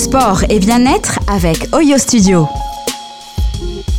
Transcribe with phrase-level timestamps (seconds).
[0.00, 2.48] sport et bien-être avec Oyo Studio.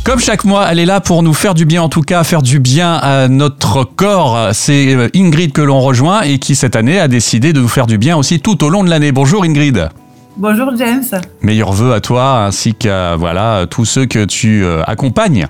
[0.04, 2.42] Comme chaque mois, elle est là pour nous faire du bien, en tout cas faire
[2.42, 4.48] du bien à notre corps.
[4.52, 7.86] C'est euh, Ingrid que l'on rejoint et qui cette année a décidé de nous faire
[7.86, 9.12] du bien aussi tout au long de l'année.
[9.12, 9.90] Bonjour Ingrid.
[10.36, 11.04] Bonjour James.
[11.40, 15.46] Meilleurs vœux à toi ainsi qu'à voilà, tous ceux que tu euh, accompagnes.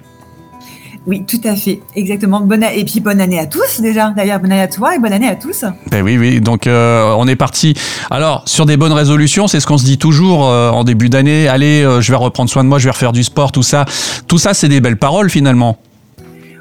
[1.04, 2.40] Oui, tout à fait, exactement.
[2.40, 4.10] Bonne et puis bonne année à tous déjà.
[4.10, 5.64] D'ailleurs, bonne année à toi et bonne année à tous.
[5.90, 6.40] Ben oui, oui.
[6.40, 7.74] Donc euh, on est parti.
[8.10, 11.48] Alors sur des bonnes résolutions, c'est ce qu'on se dit toujours euh, en début d'année.
[11.48, 13.84] Allez, euh, je vais reprendre soin de moi, je vais refaire du sport, tout ça.
[14.28, 15.78] Tout ça, c'est des belles paroles finalement.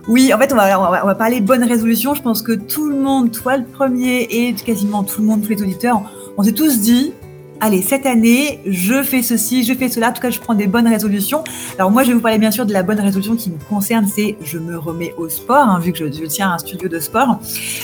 [0.08, 2.16] Oui, en fait, on va, on va, on va parler bonnes résolutions.
[2.16, 5.50] Je pense que tout le monde, toi le premier et quasiment tout le monde, tous
[5.50, 6.02] les auditeurs,
[6.38, 7.14] on s'est tous dit
[7.62, 10.10] allez, cette année, je fais ceci, je fais cela.
[10.10, 11.44] En tout cas, je prends des bonnes résolutions.
[11.78, 14.08] Alors moi, je vais vous parler bien sûr de la bonne résolution qui me concerne,
[14.14, 17.00] c'est je me remets au sport, hein, vu que je, je, tiens un studio de
[17.00, 17.40] sport.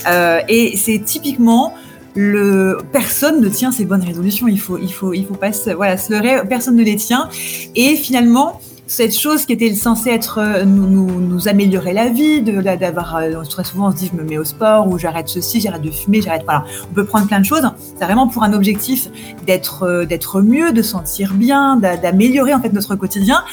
[0.08, 1.74] Euh, et c'est typiquement
[2.16, 4.48] le personne ne tient ses bonnes résolutions.
[4.48, 6.42] Il faut, il faut, il faut pas se, voilà, se leurrer.
[6.50, 7.30] Personne ne les tient.
[7.76, 12.42] Et finalement, cette chose qui était censée être euh, nous, nous, nous améliorer la vie,
[12.42, 15.60] d'avoir euh, très souvent on se dit je me mets au sport ou j'arrête ceci,
[15.60, 17.70] j'arrête de fumer, j'arrête voilà, on peut prendre plein de choses.
[17.98, 19.10] C'est vraiment pour un objectif
[19.46, 23.44] d'être euh, d'être mieux, de sentir bien, d'améliorer en fait notre quotidien.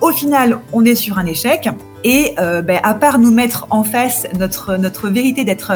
[0.00, 1.68] Au final, on est sur un échec.
[2.02, 5.72] Et euh, ben, à part nous mettre en face notre notre vérité d'être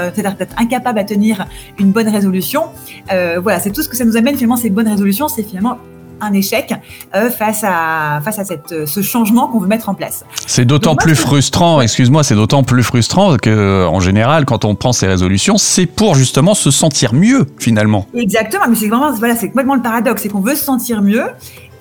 [0.57, 1.45] incapable à tenir
[1.79, 2.65] une bonne résolution,
[3.13, 5.77] euh, voilà, c'est tout ce que ça nous amène finalement ces bonnes résolutions, c'est finalement
[6.21, 6.75] un échec
[7.15, 10.25] euh, face à face à cette, ce changement qu'on veut mettre en place.
[10.47, 14.93] C'est d'autant plus frustrant, excuse-moi, c'est d'autant plus frustrant que en général, quand on prend
[14.93, 18.07] ces résolutions, c'est pour justement se sentir mieux finalement.
[18.15, 21.25] Exactement, mais c'est vraiment voilà, c'est complètement le paradoxe, c'est qu'on veut se sentir mieux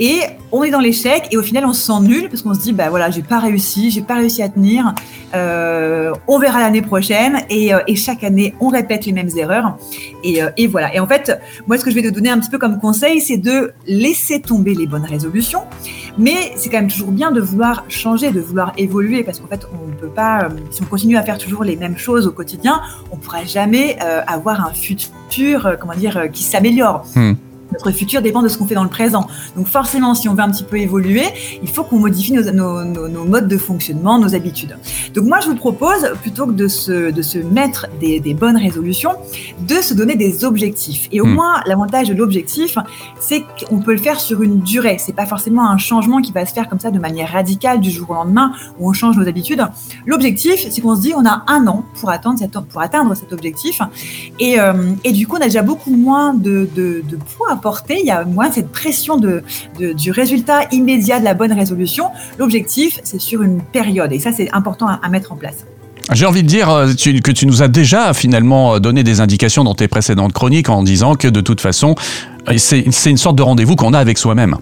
[0.04, 0.20] et
[0.52, 2.73] on est dans l'échec et au final on se sent nul parce qu'on se dit
[2.73, 4.94] bah voilà j'ai pas réussi, j'ai pas réussi à tenir.
[5.34, 9.78] Euh, on verra l'année prochaine et, euh, et, chaque année on répète les mêmes erreurs
[10.26, 10.94] et, euh, et, voilà.
[10.94, 13.22] Et en fait moi ce que je vais te donner un petit peu comme conseil
[13.22, 15.62] c'est de laisser tomber les bonnes résolutions,
[16.18, 19.66] mais c'est quand même toujours bien de vouloir changer, de vouloir évoluer parce qu'en fait
[19.72, 22.81] on ne peut pas si on continue à faire toujours les mêmes choses au quotidien,
[23.09, 23.97] on pourra jamais
[24.28, 27.06] avoir un futur comment dire qui s'améliore.
[27.16, 27.35] Hmm
[27.73, 29.28] notre futur dépend de ce qu'on fait dans le présent.
[29.56, 31.25] Donc forcément, si on veut un petit peu évoluer,
[31.61, 34.78] il faut qu'on modifie nos, nos, nos, nos, modes de fonctionnement, nos habitudes.
[35.13, 38.57] Donc moi, je vous propose, plutôt que de se, de se mettre des, des bonnes
[38.57, 39.11] résolutions,
[39.67, 41.07] de se donner des objectifs.
[41.11, 41.34] Et au mmh.
[41.34, 42.78] moins, l'avantage de l'objectif,
[43.19, 44.97] c'est qu'on peut le faire sur une durée.
[45.00, 47.90] C'est pas forcément un changement qui va se faire comme ça de manière radicale du
[47.90, 49.66] jour au lendemain, où on change nos habitudes.
[50.05, 53.34] L'objectif, c'est qu'on se dit, on a un an pour atteindre, cette, pour atteindre cet
[53.34, 53.81] objectif.
[54.40, 57.55] Et, euh, et du coup, on a déjà beaucoup moins de, de, de poids
[57.90, 59.44] il y a moins cette pression de,
[59.78, 62.09] du résultat immédiat de la bonne résolution.
[62.38, 65.66] L'objectif, c'est sur une période et ça, c'est important à, mettre en place.
[66.12, 69.75] J'ai envie de dire euh, que tu nous as déjà finalement donné des indications dans
[69.75, 71.96] tes précédentes chroniques en disant que de toute façon,
[72.50, 74.57] euh, c'est une sorte de rendez-vous qu'on a avec soi-même.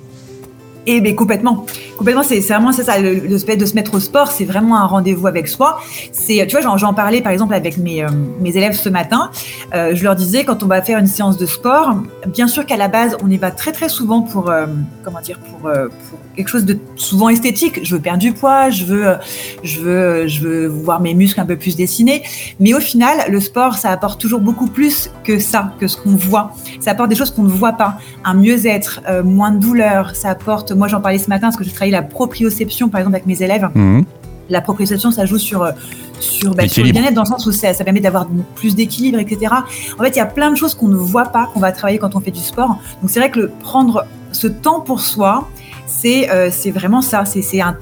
[0.87, 4.31] Et eh mais complètement, complètement, c'est vraiment ça, le, fait de se mettre au sport,
[4.31, 5.79] c'est vraiment un rendez-vous avec soi.
[6.11, 8.09] C'est, tu vois, j'en parlais par exemple avec mes, euh,
[8.39, 9.29] mes élèves ce matin.
[9.75, 12.77] Euh, je leur disais quand on va faire une séance de sport, bien sûr qu'à
[12.77, 14.65] la base, on y va très très souvent pour, euh,
[15.03, 17.81] comment dire, pour, pour quelque chose de souvent esthétique.
[17.83, 19.15] Je veux perdre du poids, je veux,
[19.61, 22.23] je veux, je veux voir mes muscles un peu plus dessinés.
[22.59, 26.15] Mais au final, le sport, ça apporte toujours beaucoup plus que ça, que ce qu'on
[26.15, 26.53] voit.
[26.79, 30.15] Ça apporte des choses qu'on ne voit pas, un mieux-être, moins de douleur.
[30.15, 33.15] Ça apporte, moi j'en parlais ce matin parce que j'ai travaillé la proprioception par exemple
[33.15, 33.69] avec mes élèves.
[33.73, 34.01] Mmh.
[34.49, 35.65] La proprioception, ça joue sur
[36.21, 39.19] sur, bah, sur le bien-être dans le sens où ça, ça permet d'avoir plus d'équilibre,
[39.19, 39.53] etc.
[39.97, 41.99] En fait, il y a plein de choses qu'on ne voit pas, qu'on va travailler
[41.99, 42.79] quand on fait du sport.
[43.01, 45.49] Donc c'est vrai que le, prendre ce temps pour soi,
[45.87, 47.25] c'est euh, vraiment ça.
[47.25, 47.75] C'est un,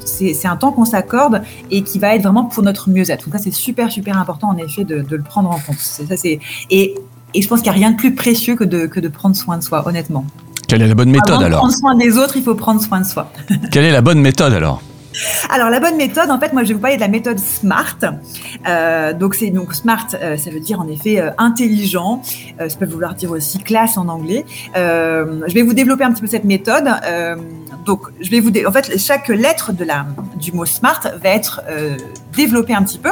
[0.45, 3.25] un, temps qu'on s'accorde et qui va être vraiment pour notre mieux-être.
[3.25, 5.77] Donc ça, c'est super, super important en effet de, de le prendre en compte.
[5.77, 6.39] Ça, et,
[7.33, 9.35] et je pense qu'il n'y a rien de plus précieux que de, que de prendre
[9.35, 10.25] soin de soi, honnêtement.
[10.69, 13.01] Quelle est la bonne méthode Avant alors Prendre soin des autres, il faut prendre soin
[13.01, 13.31] de soi.
[13.71, 14.83] Quelle est la bonne méthode alors
[15.49, 17.97] alors la bonne méthode, en fait, moi je vais vous parler de la méthode SMART.
[18.67, 22.21] Euh, donc c'est donc SMART, euh, ça veut dire en effet euh, intelligent.
[22.59, 24.45] ça peut vouloir dire aussi classe en anglais.
[24.75, 26.85] je vais vous développer un petit peu cette méthode.
[27.85, 30.05] donc je vais vous, en fait, chaque lettre de la
[30.39, 31.61] du mot SMART va être
[32.37, 33.11] développée un petit peu.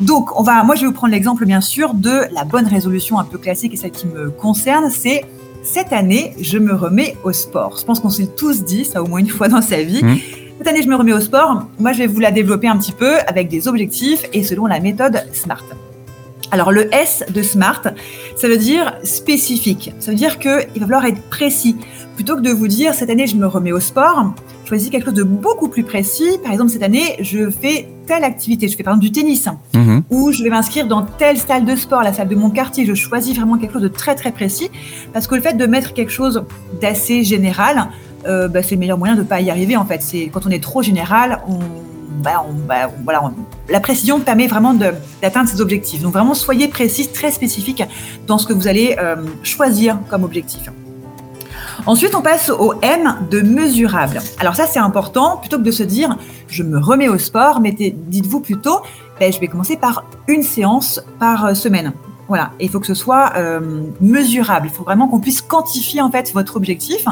[0.00, 3.18] Donc on va, moi je vais vous prendre l'exemple bien sûr de la bonne résolution
[3.18, 5.24] un peu classique et celle qui me concerne, c'est
[5.64, 7.78] cette année, je me remets au sport.
[7.78, 10.04] Je pense qu'on s'est tous dit ça au moins une fois dans sa vie.
[10.04, 10.18] Mmh.
[10.58, 11.66] Cette année, je me remets au sport.
[11.78, 14.78] Moi, je vais vous la développer un petit peu avec des objectifs et selon la
[14.78, 15.64] méthode SMART.
[16.50, 17.82] Alors, le S de SMART,
[18.36, 19.92] ça veut dire spécifique.
[19.98, 21.76] Ça veut dire qu'il va falloir être précis.
[22.14, 24.32] Plutôt que de vous dire, cette année, je me remets au sport,
[24.64, 26.38] choisis quelque chose de beaucoup plus précis.
[26.42, 28.68] Par exemple, cette année, je fais telle activité.
[28.68, 29.48] Je fais par exemple du tennis.
[29.74, 30.00] Mmh.
[30.10, 32.86] Ou je vais m'inscrire dans telle salle de sport, la salle de mon quartier.
[32.86, 34.70] Je choisis vraiment quelque chose de très, très précis.
[35.12, 36.44] Parce que le fait de mettre quelque chose
[36.80, 37.88] d'assez général,
[38.26, 40.02] euh, bah, c'est le meilleur moyen de ne pas y arriver en fait.
[40.02, 41.58] C'est quand on est trop général, on,
[42.22, 43.32] bah, bah, voilà,
[43.68, 46.02] la précision permet vraiment d'atteindre ses objectifs.
[46.02, 47.82] Donc vraiment, soyez précis, très spécifique
[48.26, 50.70] dans ce que vous allez euh, choisir comme objectif.
[51.86, 54.20] Ensuite, on passe au M de mesurable.
[54.38, 55.36] Alors ça, c'est important.
[55.36, 56.16] Plutôt que de se dire,
[56.48, 58.80] je me remets au sport, dites-vous plutôt,
[59.20, 61.92] ben, je vais commencer par une séance par euh, semaine.
[62.28, 64.68] Voilà, il faut que ce soit euh, mesurable.
[64.70, 67.04] Il faut vraiment qu'on puisse quantifier en fait votre objectif,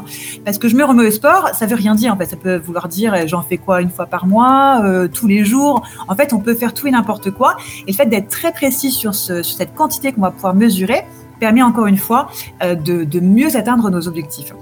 [0.44, 2.16] parce que je me remets au sport, ça veut rien dire.
[2.28, 5.44] Ça peut vouloir dire euh, j'en fais quoi une fois par mois, euh, tous les
[5.44, 5.82] jours.
[6.08, 7.56] En fait, on peut faire tout et n'importe quoi.
[7.86, 11.04] Et le fait d'être très précis sur cette quantité qu'on va pouvoir mesurer
[11.42, 12.30] permet encore une fois
[12.62, 14.52] de, de mieux atteindre nos objectifs.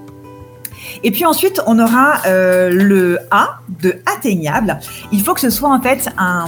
[1.02, 4.78] Et puis ensuite, on aura euh, le A de atteignable.
[5.12, 6.46] Il faut que ce soit en fait un,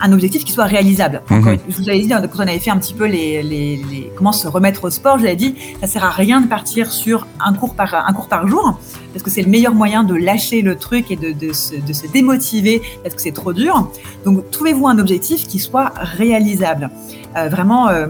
[0.00, 1.22] un objectif qui soit réalisable.
[1.30, 1.58] Mhm.
[1.68, 4.32] Je vous avais dit quand on avait fait un petit peu les, les, les, comment
[4.32, 7.26] se remettre au sport, je vous avais dit ça sert à rien de partir sur
[7.44, 8.78] un cours par un cours par jour
[9.12, 11.92] parce que c'est le meilleur moyen de lâcher le truc et de, de, se, de
[11.92, 13.90] se, démotiver parce que c'est trop dur.
[14.24, 16.90] Donc trouvez-vous un objectif qui soit réalisable.
[17.36, 17.88] Euh, vraiment.
[17.88, 18.06] Euh,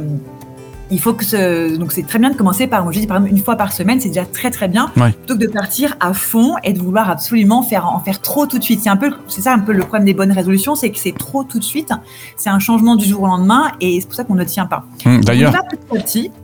[0.90, 1.76] il faut que ce...
[1.76, 4.00] donc c'est très bien de commencer par, je dis par exemple une fois par semaine,
[4.00, 7.62] c'est déjà très très bien, plutôt que de partir à fond et de vouloir absolument
[7.62, 8.80] faire en faire trop tout de suite.
[8.82, 11.16] C'est un peu, c'est ça un peu le problème des bonnes résolutions, c'est que c'est
[11.16, 11.92] trop tout de suite.
[12.36, 14.84] C'est un changement du jour au lendemain et c'est pour ça qu'on ne tient pas.
[15.06, 15.54] Hum, d'ailleurs,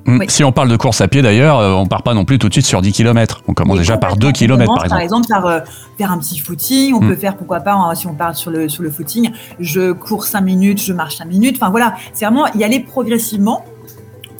[0.06, 2.38] hum, si on parle de course à pied d'ailleurs, euh, on part pas non plus
[2.38, 3.42] tout de suite sur 10 km.
[3.48, 4.88] On commence déjà par 2 km par exemple.
[4.88, 5.60] Par exemple, par euh,
[5.98, 6.94] faire un petit footing.
[6.94, 7.08] On hum.
[7.08, 10.24] peut faire pourquoi pas hein, si on part sur le sur le footing, je cours
[10.24, 11.56] 5 minutes, je marche 5 minutes.
[11.60, 13.64] Enfin voilà, c'est vraiment y aller progressivement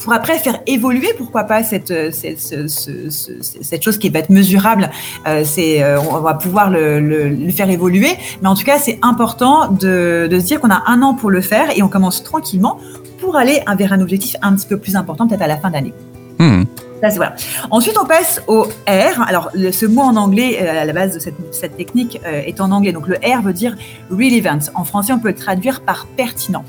[0.02, 4.90] pour après faire évoluer, pourquoi pas, cette, euh, cette, cette chose qui va être mesurable.
[5.26, 8.10] Euh, c'est, euh, on va pouvoir le, le, faire évoluer.
[8.42, 11.30] Mais en tout cas, c'est important de, de se dire qu'on a un an pour
[11.30, 12.78] le faire et on commence tranquillement
[13.20, 15.94] pour aller vers un objectif un petit peu plus important, peut-être à la fin d'année.
[16.38, 16.64] Mmh.
[17.02, 17.34] Ça, voilà.
[17.70, 19.22] Ensuite, on passe au R.
[19.26, 22.92] Alors, ce mot en anglais, à la base de cette, cette technique, est en anglais.
[22.92, 23.76] Donc, le R veut dire
[24.10, 24.58] relevant.
[24.74, 26.64] En français, on peut le traduire par pertinent.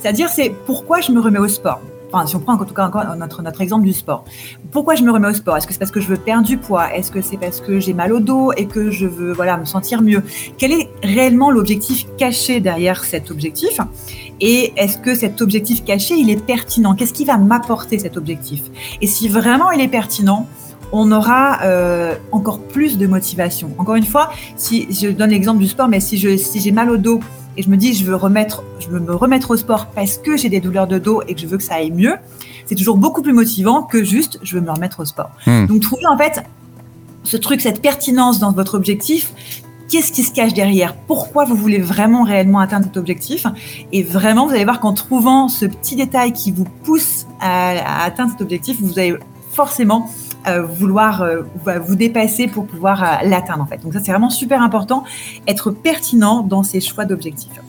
[0.00, 1.80] C'est-à-dire, c'est pourquoi je me remets au sport?
[2.24, 4.24] Si on prend en tout cas encore notre, notre exemple du sport.
[4.70, 5.56] Pourquoi je me remets au sport?
[5.56, 6.94] Est-ce que c'est parce que je veux perdre du poids?
[6.94, 9.64] Est-ce que c'est parce que j'ai mal au dos et que je veux voilà, me
[9.64, 10.22] sentir mieux?
[10.56, 13.80] Quel est réellement l'objectif caché derrière cet objectif?
[14.40, 16.94] Et est-ce que cet objectif caché, il est pertinent?
[16.94, 18.62] Qu'est-ce qui va m'apporter cet objectif?
[19.00, 20.46] Et si vraiment il est pertinent,
[20.92, 23.70] on aura euh, encore plus de motivation.
[23.78, 26.90] Encore une fois, si je donne l'exemple du sport, mais si je si j'ai mal
[26.90, 27.20] au dos
[27.56, 30.36] et je me dis je veux remettre, je veux me remettre au sport parce que
[30.36, 32.16] j'ai des douleurs de dos et que je veux que ça aille mieux,
[32.66, 35.30] c'est toujours beaucoup plus motivant que juste je veux me remettre au sport.
[35.46, 35.66] Hmm.
[35.66, 36.42] Donc trouvez en fait
[37.24, 39.32] ce truc, cette pertinence dans votre objectif.
[39.88, 40.96] Qu'est-ce qui se cache derrière?
[40.96, 43.46] Pourquoi vous voulez vraiment réellement atteindre cet objectif?
[43.92, 48.04] Et vraiment, vous allez voir qu'en trouvant ce petit détail qui vous pousse à, à
[48.04, 49.14] atteindre cet objectif, vous allez
[49.52, 50.10] forcément
[50.46, 51.42] vouloir euh,
[51.84, 53.82] vous dépasser pour pouvoir euh, l'atteindre en fait.
[53.82, 55.04] Donc ça c'est vraiment super important,
[55.46, 57.60] être pertinent dans ses choix d'objectifs.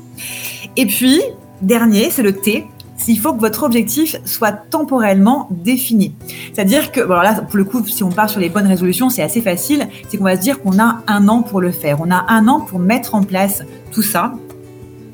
[0.75, 1.21] Et puis
[1.61, 2.67] dernier, c'est le T.
[2.97, 6.15] S'il faut que votre objectif soit temporellement défini.
[6.51, 9.11] C'est-à-dire que, bon alors là, pour le coup, si on part sur les bonnes résolutions,
[9.11, 9.87] c'est assez facile.
[10.09, 12.01] C'est qu'on va se dire qu'on a un an pour le faire.
[12.01, 14.33] On a un an pour mettre en place tout ça.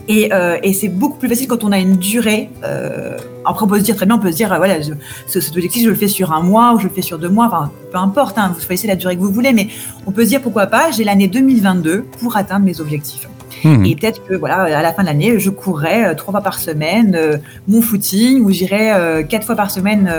[0.07, 2.49] Et, euh, et c'est beaucoup plus facile quand on a une durée.
[2.63, 4.93] Euh, après, on peut se dire très bien, on peut se dire, euh, voilà, je,
[5.27, 7.29] ce, cet objectif, je le fais sur un mois ou je le fais sur deux
[7.29, 7.47] mois.
[7.47, 9.67] Enfin, peu importe, hein, vous choisissez la durée que vous voulez, mais
[10.05, 13.27] on peut se dire pourquoi pas, j'ai l'année 2022 pour atteindre mes objectifs.
[13.63, 13.85] Hmm.
[13.85, 16.59] Et peut-être que voilà, à la fin de l'année, je courrai euh, trois fois par
[16.59, 20.11] semaine euh, mon footing ou j'irai euh, quatre fois par semaine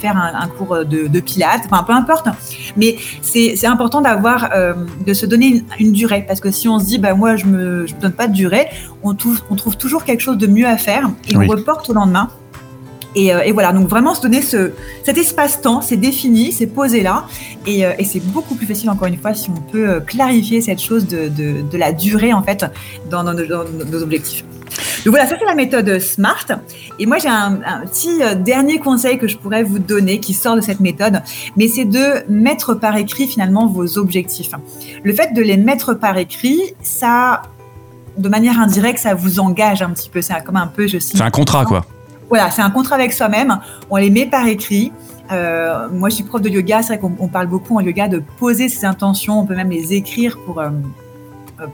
[0.00, 1.62] faire un, un cours de, de, pilates.
[1.70, 2.26] Enfin, peu importe.
[2.76, 4.50] Mais c'est important d'avoir,
[5.06, 7.46] de se donner une, une, durée parce que si on se dit, bah moi je
[7.46, 8.66] me, je me donne pas de durée,
[9.02, 11.46] on trouve, on trouve toujours quelque chose de mieux à faire et oui.
[11.48, 12.28] on reporte au lendemain.
[13.14, 14.72] Et, euh, et, voilà, donc vraiment se donner ce,
[15.02, 17.26] cet espace-temps, c'est défini, c'est posé là,
[17.66, 20.60] et, euh, et c'est beaucoup plus facile encore une fois si on peut euh, clarifier
[20.60, 21.30] cette chose de,
[21.76, 22.66] la durée en fait
[23.10, 24.44] dans, nos objectifs.
[25.04, 26.46] Donc voilà, ça c'est la méthode SMART.
[26.98, 30.56] Et moi j'ai un, un, petit dernier conseil que je pourrais vous donner qui sort
[30.56, 31.22] de cette méthode,
[31.56, 34.50] mais c'est de mettre par écrit finalement vos objectifs.
[35.02, 37.42] Le fait de les mettre par écrit, ça,
[38.18, 40.20] de manière indirecte, ça vous engage un petit peu.
[40.20, 41.86] C'est comme un peu, je C'est un contrat quoi.
[42.28, 43.58] Voilà, c'est un contrat avec soi-même.
[43.90, 44.92] On les met par écrit.
[45.30, 46.82] Euh, moi, je suis prof de yoga.
[46.82, 49.40] C'est vrai qu'on parle beaucoup en yoga de poser ses intentions.
[49.40, 50.70] On peut même les écrire pour, euh,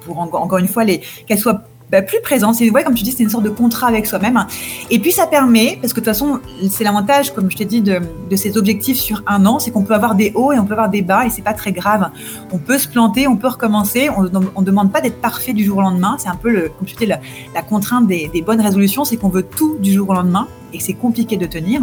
[0.04, 2.52] pour encore une fois, qu'elles soient bah, plus présent.
[2.52, 4.46] C'est ouais, comme tu dis, c'est une sorte de contrat avec soi-même.
[4.90, 7.82] Et puis ça permet, parce que de toute façon, c'est l'avantage, comme je t'ai dit,
[7.82, 8.00] de,
[8.36, 10.88] ces objectifs sur un an, c'est qu'on peut avoir des hauts et on peut avoir
[10.88, 12.10] des bas et c'est pas très grave.
[12.52, 14.10] On peut se planter, on peut recommencer.
[14.10, 16.16] On ne demande pas d'être parfait du jour au lendemain.
[16.18, 17.18] C'est un peu le, comme tu dis, la,
[17.62, 20.48] contrainte des bonnes résolutions, c'est qu'on veut tout du jour au lendemain.
[20.74, 21.80] Et c'est compliqué de tenir.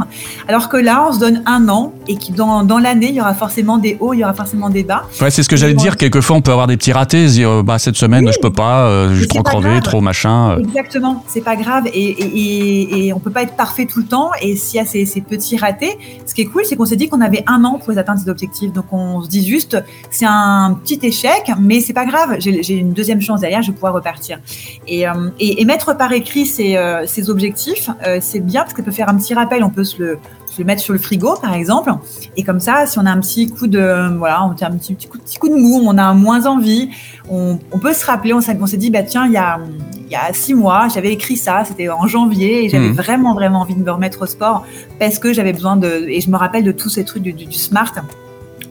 [0.47, 3.21] Alors que là, on se donne un an et que dans, dans l'année, il y
[3.21, 5.03] aura forcément des hauts, il y aura forcément des bas.
[5.21, 5.97] Ouais, c'est ce que j'allais dire.
[5.97, 8.33] Quelquefois, on peut avoir des petits ratés, dire, euh, bah, cette semaine, Oui.
[8.33, 9.81] je peux pas, euh, je suis trop crevé, grave.
[9.83, 10.51] trop machin.
[10.51, 10.59] euh.
[10.59, 14.31] Exactement, c'est pas grave et, et, et, on peut pas être parfait tout le temps.
[14.41, 16.95] Et s'il y a ces, ces petits ratés, ce qui est cool, c'est qu'on s'est
[16.95, 18.71] dit qu'on avait un an pour les atteindre ces objectifs.
[18.73, 19.77] Donc on se dit juste,
[20.09, 22.35] c'est un petit échec, mais c'est pas grave.
[22.39, 24.39] J'ai une deuxième chance derrière, je vais pouvoir repartir.
[24.87, 27.89] Et, euh, et, et mettre par écrit ces, euh, ces objectifs,
[28.21, 29.63] c'est bien parce que ça peut faire un petit rappel.
[29.63, 31.91] On peut se le, se le mettre sur le frigo, par exemple.
[32.35, 34.93] Et comme ça, si on a un petit coup de, voilà, on a un petit,
[34.95, 36.89] petit, coup, petit coup de mou, on a moins envie,
[37.29, 38.33] on, on peut se rappeler.
[38.33, 39.59] On s'est on dit, bah tiens, il y a,
[40.05, 42.95] il y a six mois, j'avais écrit ça, c'était en janvier, et j'avais Mhm.
[42.95, 44.65] vraiment, vraiment envie de me remettre au sport
[44.99, 46.05] parce que j'avais besoin de.
[46.09, 47.93] Et je me rappelle de tous ces trucs du, du, du smart.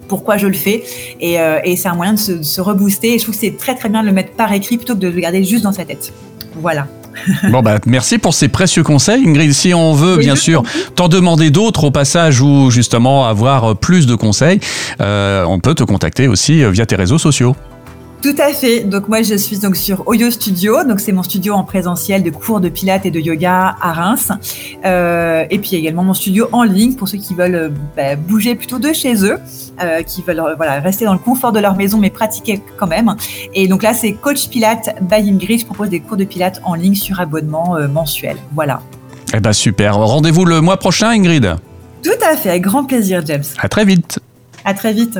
[0.09, 0.83] Pourquoi je le fais
[1.21, 3.14] et, euh, et c'est un moyen de se, de se rebooster.
[3.14, 4.99] Et je trouve que c'est très très bien de le mettre par écrit plutôt que
[4.99, 6.12] de le garder juste dans sa tête.
[6.57, 6.88] Voilà.
[7.50, 9.53] Bon, bah, merci pour ces précieux conseils, Ingrid.
[9.53, 10.62] Si on veut, Oui, bien sûr,
[10.95, 14.61] t'en demander d'autres au passage ou justement avoir plus de conseils,
[15.00, 17.55] euh, on peut te contacter aussi euh, via tes réseaux sociaux.
[18.23, 18.81] Tout à fait.
[18.81, 22.29] Donc moi je suis donc sur Oyo Studio, donc c'est mon studio en présentiel de
[22.29, 24.31] cours de pilates et de yoga à Reims.
[24.85, 28.55] Euh, et puis également mon studio en ligne pour ceux qui veulent euh, bah, bouger
[28.57, 29.39] plutôt de chez eux,
[29.83, 33.17] euh, qui veulent voilà rester dans le confort de leur maison mais pratiquer quand même.
[33.55, 35.61] Et donc là c'est Coach Pilates by Ingrid.
[35.61, 38.37] Je propose des cours de pilates en ligne sur abonnement euh, mensuel.
[38.55, 38.83] Voilà.
[39.33, 39.97] Eh ben super.
[39.97, 41.57] Rendez-vous le mois prochain, Ingrid?
[42.03, 43.45] Tout à fait, avec grand plaisir James.
[43.59, 44.19] À très vite.
[44.67, 45.19] À très vite.